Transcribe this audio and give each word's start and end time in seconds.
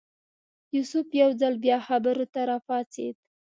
یوسف 0.75 1.07
یو 1.21 1.29
ځل 1.41 1.53
بیا 1.63 1.77
خبرو 1.87 2.25
ته 2.33 2.39
راپاڅېد. 2.49 3.15